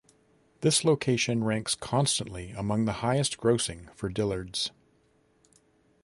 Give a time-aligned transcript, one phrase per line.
[0.61, 4.71] This location ranks constantly among the highest grossing for Dillard's.